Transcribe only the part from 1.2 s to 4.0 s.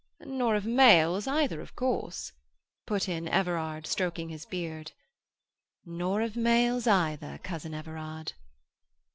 either, of course," put in Everard,